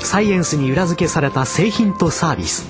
[0.00, 2.66] サイエンスに裏付けされた製品とサービス。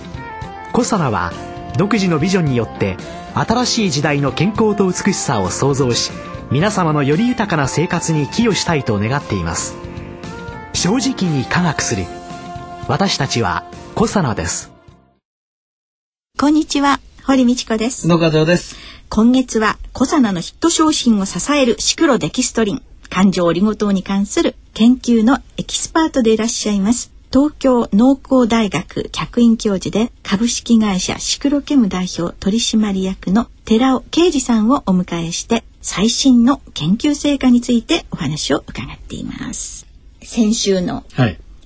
[0.73, 1.33] コサナは
[1.77, 2.97] 独自のビジョンによって
[3.35, 6.11] 新しい時代の健康と美しさを創造し
[6.51, 9.77] 皆様のより豊かな生活に寄与したいと願っています。
[10.73, 12.05] 正直に科学する。
[12.89, 13.65] 私たちは
[13.95, 14.71] コサナです。
[16.39, 17.01] こんにちは。
[17.25, 18.09] 堀道子です。
[18.09, 18.77] 野川です。
[19.11, 27.13] 今月はコサナのヒット商品を支えるシクロデキストリン感情オリゴ糖に関する研究のエキスパートでいらっしゃいます。
[27.33, 39.25] 東京農工大学客員教授で株式会社シクロケム代表取締役の寺尾啓二さんをお迎えして最新の研究成果についてお話を伺ってい。
[39.25, 39.87] ます
[40.23, 41.05] 先週の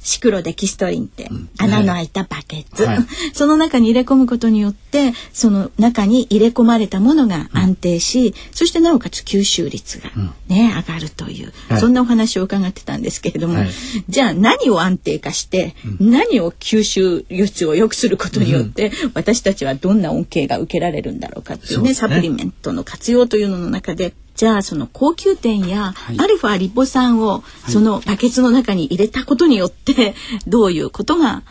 [0.03, 2.99] シクロデキストリンって、穴の開いたバケツ、はい、
[3.33, 10.11] その中に入れ込むことによってその中に入れ込まれたものが安定し、うん、そしてなおかつ吸収率が
[10.49, 13.71] ね、上がるという、はい、そんなお話を伺ってたんですけれども、はい、
[14.09, 30.15] じゃあ何を安定化して、うん、何を吸収率を良くすることによって、うん、私たちはどんな恩恵が受けられるんだろうかっていうね、ね、サプリメントの活用というのの中でじゃあその高級店やアルファリポ酸をそのバケツの中に入れたことによって
[30.47, 31.43] どういうことが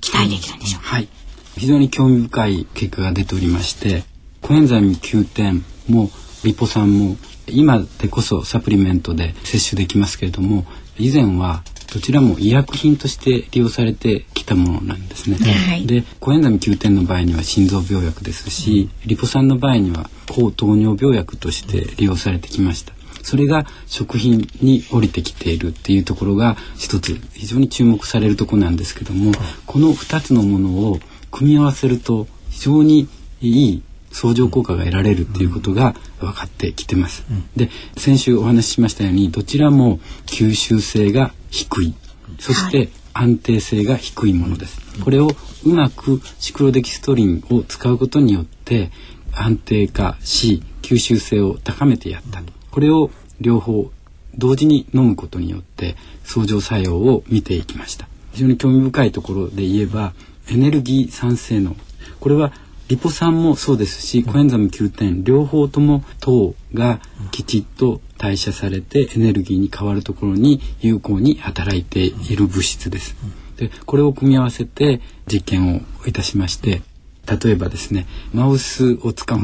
[0.00, 0.82] 期待できるんでしょう？
[0.82, 1.08] か、はい、
[1.56, 4.04] 非常に興味深い結果が出ておりまして
[4.40, 6.10] コエンザイム9点も
[6.44, 7.16] リポ酸も
[7.46, 10.64] 今でこそサプリメントで摂取できますけれども
[10.98, 15.36] 以前はどちらも医薬品として利用されてきたものなんですね。
[15.36, 22.94] はい、でコエンザミ9点の場合には心臓病薬ですし、うん、リポ酸の場合には抗糖尿病薬として利用されてきました。
[23.22, 29.32] それが食品に降りてきているっていうところが一つ非常に注目されるとこなんですけども、
[29.66, 30.98] この2つのものを
[31.30, 33.08] 組み合わせると非常に
[33.42, 37.24] いい相乗効果が得られるっていうことが分かってきてます。
[37.30, 41.94] うん、で先週お話ししましたようにどちらも吸収性が低い
[42.38, 44.80] そして安定性が低いものです。
[45.02, 45.30] これを
[45.64, 48.90] うまくシクロデキストリンを使うことによって
[49.32, 52.52] 安定化し吸収性を高めてやったと。
[52.70, 53.90] これを両方
[54.36, 58.08] 同時に飲むことによって相乗作用を見ていきました。
[58.32, 60.14] 非常に興味深いところで言えば
[60.50, 61.76] エネルギー酸性能
[62.18, 62.52] これは
[62.88, 67.00] リポ酸もそうですし、コエンザム9点両方とも糖が
[67.30, 73.16] きちっと代謝されてエネルギーに変わるところに有効に働いている物質です。
[73.56, 76.82] でこれを組み合わせて実験をいたしまして
[77.26, 79.38] 例えばですねマウスを使っ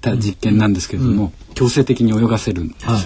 [0.00, 2.86] た実験なんですけれども、強制的に泳がせるんです。
[2.86, 3.02] はい、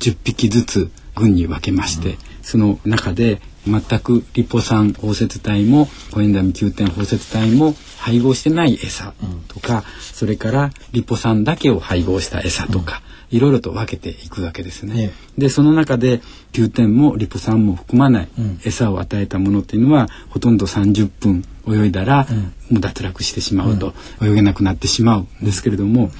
[0.00, 9.14] 10匹ずつ群に分けまして、その中で全くリポ酸包摂体もコエンザミ9点包摂体も配合してない餌
[9.48, 15.12] とか、うん、それからリポ酸だけを配合した餌とか、いろいろと分けていくわけですね。
[15.38, 16.20] でその中で
[16.52, 18.28] 9点もリポ酸も含まない
[18.64, 22.26] 餌を与えたものっていうのはほとんど30分泳いだら、
[22.70, 26.10] もう脱落してしまうと、泳げなくなってしまうんですけれども。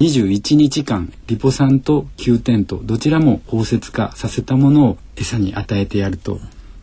[0.00, 6.38] 21日間リポ酸と9点とどちらも包摂化させたものを餌に与えてやると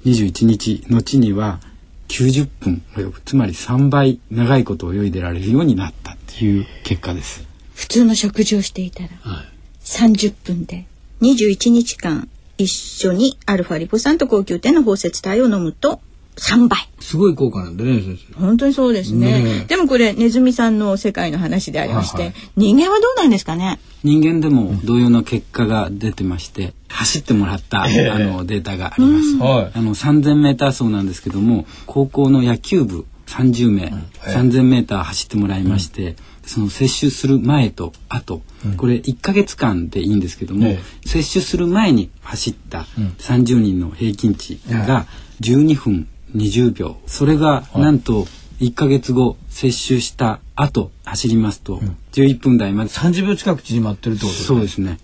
[0.05, 1.59] 21日後には
[2.07, 7.45] 90分泳ぐつまり3倍長いこと泳いでられるようになったっていう結果です。
[7.73, 9.45] 普通の食事をしていたら、はい、
[9.83, 10.85] 30分で
[11.21, 15.99] 21日間一緒にアルファリポ酸と高級店の包摂体を飲むと
[16.35, 16.79] 3倍。
[16.99, 18.39] すごい効果なんでね先生。
[18.39, 23.79] 本当にそうですね、ね、でもこれネズミさんの世界の話でありまして、はいはい、人間はどうなんですかね？
[24.03, 36.15] 人間でも同様の結果が出てまして、走ってもらった、あのデータがあります、あの3000メーター走なんですけども高校の野球部30名、うん、3000メーター走ってもらいまして、うん、
[36.45, 42.85] その接種する前と後、うん、これ1か月間でいいんですけども、接種する前に走った
[43.19, 45.07] 30人の平均値が
[45.41, 46.97] 12分20秒。
[47.07, 48.27] それがなんと
[48.59, 51.79] 1か月後接種した後走りますと。
[52.13, 54.45] 11分台まで、30秒近く縮まってるってことですね。
[54.47, 54.99] そうですね。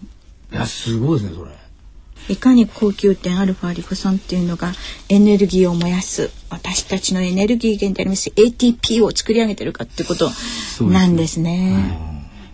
[0.51, 1.51] いやすごいですねそれ。
[2.29, 4.73] いかに高級点アルファリポ酸っていうのが
[5.09, 10.29] エネルギーを燃やす私たちのエネルギー源であります ATP を作り上げてるかってこと
[10.83, 11.97] なんですね。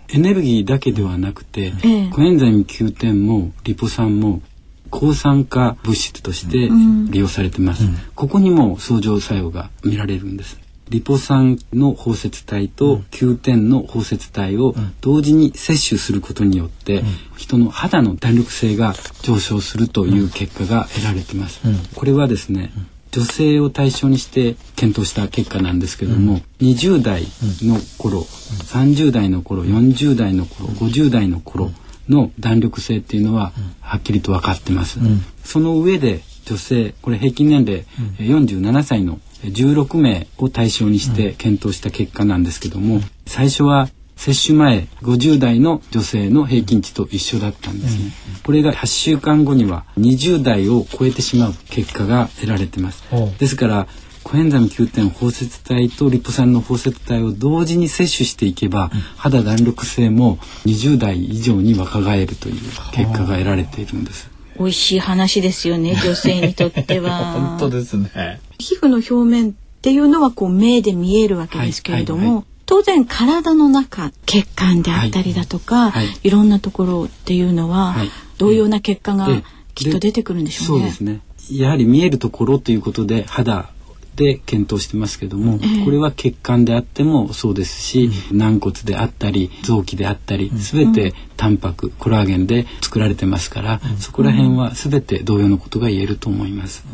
[0.08, 0.18] すね。
[0.18, 4.40] エネルギーだけではなくて、ええ、コエンザイム9点もリポ酸も
[4.90, 6.68] 抗酸化物質として
[7.10, 10.58] 利用されてます、うん、ここにも相乗作用が見られるんです。
[10.90, 17.02] リポ酸の包摂体と Q10 の包摂体を同時に摂取することによって、
[17.36, 21.60] 人の肌の弾力性が上昇するという結果が得られています。
[21.94, 22.72] これはですね、
[23.10, 27.24] 女性を対象にして検討した結果なんですけども、20代
[27.62, 31.70] の頃、30代の頃40代の頃50代の頃
[32.08, 34.98] の弾力性っていうのははっきりと分かってます。
[35.44, 37.84] その上で女性これ平均年齢、
[38.18, 48.10] えー47歳の16名を対象にして検討した結果なんですけども、最初は接種前50代の女性の平均値と一緒だったんですね。
[48.44, 53.04] これが8週間後には20代を超えてしまう結果が得られてます。
[53.38, 53.86] ですから
[54.22, 62.60] コエンザイム9点包摂体とリポ酸の包摂体を同時に摂取していけば、肌弾力性も20代以上に若返るという
[62.92, 64.30] 結果が得られているんです。
[64.58, 68.40] 美味しい話ですよね 女性にとっては本当ですね。
[68.58, 80.82] 皮膚の表面っていうのはこう目で見えるわけですけれども、はいはいは当然体の中血管であったりだとか、はいいはいろんなところっていうのは、はい同様な結果がええきっと出てくるんでしょうね。
[80.82, 81.20] そうですね。
[81.52, 83.70] やはり見えるところということで肌
[84.18, 85.84] で検討してますけども、ええ。
[85.84, 96.84] これは血管であってもそうですし、軟骨であったり臓器であったり、すべてタンパクコラーゲンで作られてますから、そこら辺はすべて同様のことが言えると思います。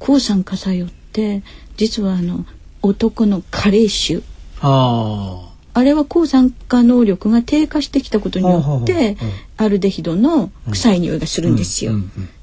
[0.00, 1.42] 抗酸化作用って
[1.76, 2.44] 実はあの
[2.82, 4.22] 男の加齢臭。
[4.60, 9.16] ああれは抗酸化能力が低下してきたことによって
[9.56, 11.92] アルデヒドの臭い匂いがするんですよ。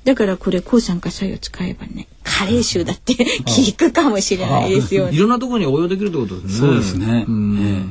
[0.06, 5.10] だからこれ抗酸化作用使えばね加齢臭だって 効くかもしれないですよあ。
[5.10, 6.58] いろんなところに応用できるってことですね。
[6.60, 7.26] そうですね。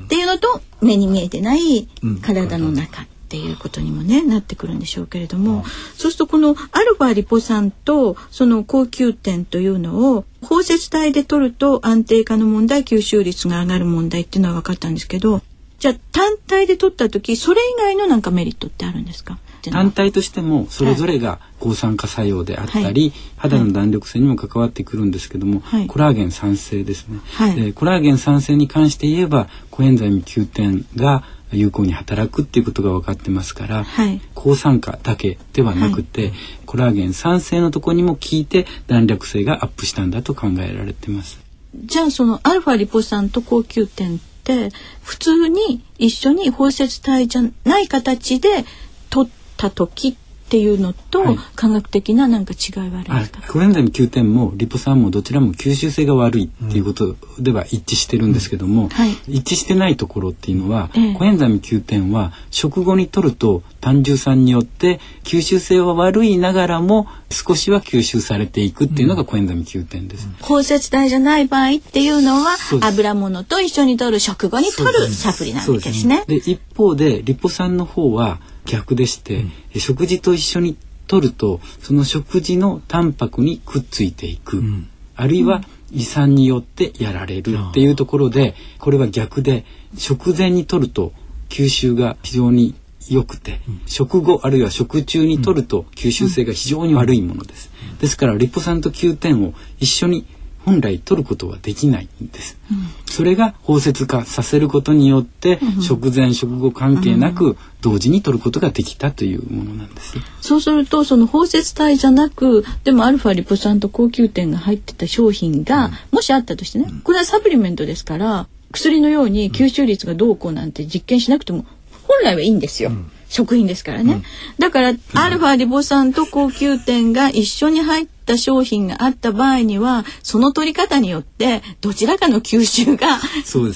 [0.05, 2.17] っていうのと目に見えてないうん。
[2.21, 5.65] 体の中っていうことにもねなってくるんでしょうけれども、
[5.97, 15.43] そうするとこのアルファリポ酸とその高級点というのを包摂体で取ると安定化の問題吸収率が上がる問題っていうのは分かったんですけど
[15.81, 19.39] じゃあ単体で取った時それ以外のなんかメリットってあるんですか？
[19.71, 23.13] 単体としてもそれぞれが抗酸化作用であったり、はい。
[23.37, 25.87] 肌の弾力性にも関わってくるんですけども、はい。
[25.87, 27.55] コラーゲン酸性ですね、はい。
[27.55, 34.21] でコラーゲン酸性に関して言えばコエンザイム9点が有効に働くっていうことが分かってますから、はい。
[34.35, 36.33] 抗酸化だけではなくて、
[36.67, 41.39] コラーゲン酸性のところにも効いて弾力性がアップしたんだと考えられてます。
[41.85, 44.71] じゃあそのアルファリポ酸と高級点って
[45.03, 48.65] 普通に一緒に包摂体じゃない形で
[49.11, 50.17] 取った時
[50.47, 51.39] っていうのと、はい。
[51.57, 59.17] 科学的ななんか違いはあるんはいですか、、コエンザイム Q10 もリポ酸もどちらも吸収性が悪いっていうことでは一致してるんですけども、はい。
[59.27, 61.15] 一致してないところっていうのは、ええ。
[61.15, 70.29] コエンザイム Q10 は食後に取ると胆汁酸によって吸収性は悪いながらも少しは吸収されていくっていうのがコエンザイム Q10 です。
[70.43, 76.23] 包摂体じゃない場合っていうのは油物と一緒に取る食後に取るサプリなわけですね。
[76.29, 79.47] で一方でリポ酸の方は逆でして、
[79.77, 80.77] 食事と一緒に
[81.07, 84.89] 取るとその食事のタンパクにくっついていく、ん。
[85.15, 89.65] あるいは胃酸によってやられるっていうところでこれは逆で
[89.97, 91.13] 食前に取ると
[91.49, 92.75] 吸収が非常に
[93.09, 97.71] 良くて、食後あるいは食中に取ると吸収性が非常に悪いものです。
[98.01, 100.27] ですからリポ酸と9点を一緒に
[100.67, 102.59] 本来取ることはできないんです。
[103.07, 110.17] それが包摂化させることによって、食前食後関係なく同時に取ることができたというものなんです。
[110.41, 121.65] そうするとその包摂体じゃなくでもアルファリポ酸と高級点が入ってた商品が、もしあったとしてねこれはサプリメントですから薬のように吸収率がどうこうなんて実験しなくても
[122.09, 122.91] 本来はいいんですよ。
[123.29, 124.23] 食品ですからね、
[124.59, 133.19] だからアルファリポ酸と高級点が一緒に入った商品があった場合にはその取り方によってどちらかの吸収が。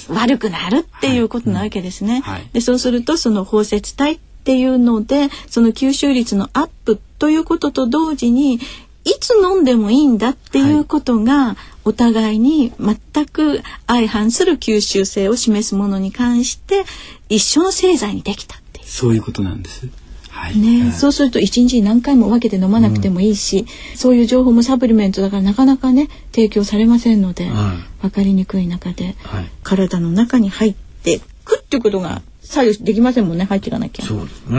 [0.09, 2.21] 悪くなるっていうことなわけですね。
[2.25, 8.61] はいでそうするとその包摂体っていうのでその吸収率のアップということと同時に
[9.05, 16.85] いつ飲んでもいいんだっていうことが、お互いに全く相反する吸収性を示すものに関して
[17.29, 18.60] 一緒の製剤にできた。
[18.91, 19.89] そういうことなんです。
[20.31, 20.59] はい。
[20.59, 34.05] ね、そうすると一日に何回も分けて飲まなくてもいいし、そういう情報もサプリメントだからなかなかね提供されませんので、は分かりにくい中で、はい体の中に入ってくっていうことが左右できませんもんね入っていかなきゃ。
[34.05, 34.59] そうですね。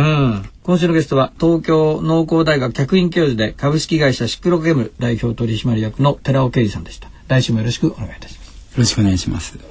[0.64, 7.10] 今週のゲストは東京農工大学客員教授で株式会社シクロゲム代表取締役の寺尾啓二さんでした。
[7.28, 8.48] 来週もよろしくお願いいたします。
[8.48, 9.71] よろしくお願いします。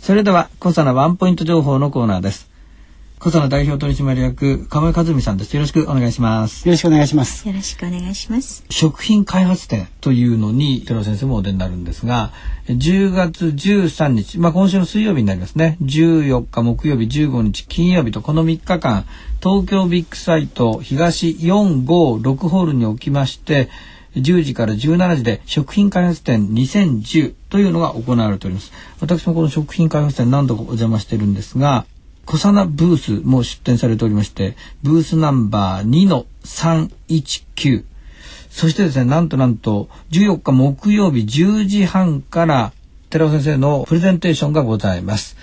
[0.00, 2.48] それでは、小さなワンポイント情報のコーナーです。
[3.18, 5.52] 小佐代表取締役亀井和美さんです。
[5.54, 6.68] よろしくお願いします。
[6.68, 7.48] よろしくお願いします。
[7.48, 8.64] よろしくお願いします。
[8.70, 12.30] 食品開発展というのに寺尾先生もお出になるんですが
[12.68, 15.78] 10月13日、まあ、今週の水曜日になりますね。
[15.82, 19.04] 14日木曜日15日金曜日とこの3日間
[19.42, 23.68] 東京ビッグサイト東456ホールにおきまして
[24.16, 28.72] 10時から17時で食品開発展2010というのが行われております。
[29.00, 31.84] 私もこの食品開発展何度かお邪魔してるんですが、
[32.24, 37.84] 小佐奈ブースも出展されておりまして、ブースナンバー2の319。
[38.50, 42.72] そしてですね、なんとなんと、14日木曜日10時半から、
[43.10, 45.36] 寺尾先生のプレゼンテーションがございます。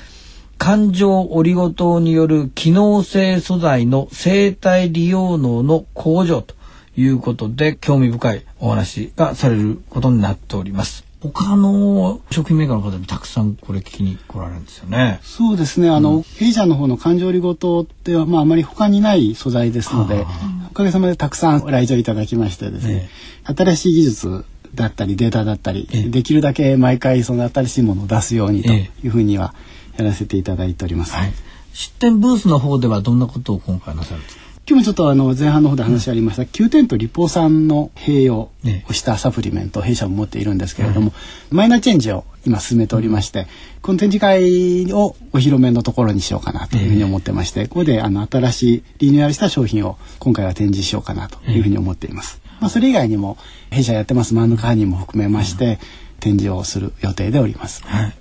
[0.57, 6.54] 環状オリゴ糖による機能性素材の生体利用能の向上と
[6.97, 11.03] いうことで興味深いお話がされることになっております。
[11.21, 15.19] 他の食品メーカーの方もたくさんこれ聞きに来られるんですよね。
[15.23, 15.89] そうですね。
[15.89, 20.23] あの、うん、弊社の方の環状リゴ糖ってまああまり他にない素材ですので、
[20.69, 23.09] おかげさまでたくさん来場いただきましてですね、
[23.47, 29.55] えー、新しい技術だったりデータだったり、えー、できるだけ毎回その新しいものを出すようにというふうには
[29.97, 31.13] やらせていただいております。
[31.15, 31.33] はい、
[31.73, 34.44] 出店ブースの方ではどんなことを今回なさるんですか？
[34.67, 38.49] 今日もちょっとあの前半の方で話ありました、9点とリポ酸の併用
[38.89, 41.13] をしたサプリメントを弊社も持っているんですけれども、
[41.51, 43.45] マイナーチェンジを今進めておりまして、
[43.83, 52.41] この展示会をお披露目のところにしようかなというふうに思ってまして、ここであの新しいリニューアルした商品を今回は展示しようかなというふうに思っています。
[52.59, 53.37] まあ、それ以外にも
[53.69, 55.77] 弊社やってますマンヌカーニーも含めまして、
[56.19, 57.83] 展示をする予定でおります。
[57.83, 58.13] はい。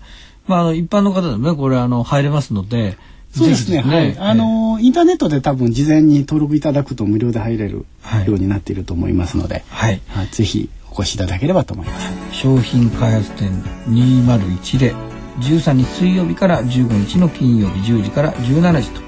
[0.46, 2.98] まあ、あの一般の方でもねこれあの入れますので
[3.36, 3.80] そうですね。
[3.80, 4.16] はい。
[4.18, 7.84] あの、インターネットで多分事前に登録いただくと無料で入れる
[8.26, 10.00] ようになっていると思いますので、はい。
[10.08, 12.12] はい、ぜひお越しいただければと思います。
[12.32, 14.94] 商品開発展201で
[15.40, 19.00] 13日水曜日から15日の金曜日10時から17時と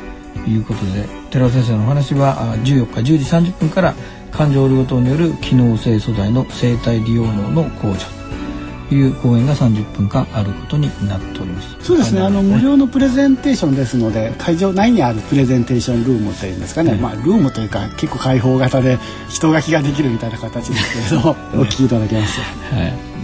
[0.51, 3.95] いうことで、寺尾先生のお話は14日10時30分から
[4.33, 8.16] 感情オリゴ糖による機能性素材の生体利用能の向上
[8.95, 11.77] いう講演が30分間あることになっております。
[11.81, 12.21] そうですね。
[12.21, 22.47] あの無料のプレゼンテーションですので会場内にあるプレゼンテーションルームというんですかね、まあルームというか結構開放型で人書きができるみたいな形ですけれど お聞きいただけます、は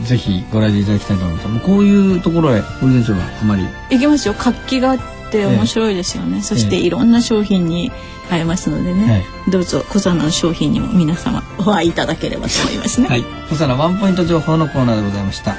[0.03, 1.49] い、ぜひご来場いただきたいと思います。
[1.49, 3.67] もうこういうところへ堀先生はあまり。
[3.91, 4.35] 行きますよ。
[4.35, 4.99] 活気があっ
[5.31, 7.91] て面白いですよね、そしていろんな商品に
[8.33, 13.09] 会えますのでね、はい、どうぞ小佐の商品にも皆様お会いいただければと思いますね。
[13.09, 15.55] はい、小佐のワンポイント情報のコーナーでございました。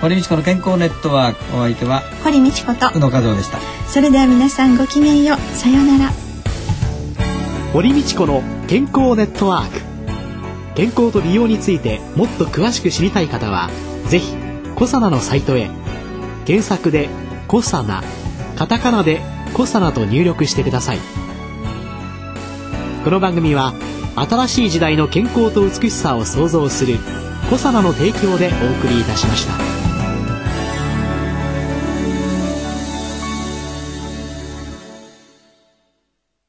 [0.00, 3.58] 堀道子の健康ネットワークお相手は堀道子と宇野和夫でした。
[3.88, 6.12] それでは皆さんごきげんようさようなら。
[7.72, 9.80] 堀道子の健康ネットワーク
[10.74, 13.68] 健康と美容についてもっと詳しく知りたい方は
[14.06, 14.34] ぜひ
[14.76, 15.68] コサナのサイトへ
[16.46, 17.10] 検索で
[17.46, 18.02] 「コサナ」
[18.56, 19.20] カタカナで
[19.52, 20.98] 「コサナ」と入力してください。
[23.08, 23.72] この番組は
[24.16, 26.98] 新しい時代の健康と美しさを創造する
[27.48, 29.67] コサナの提供でお送りいたしました。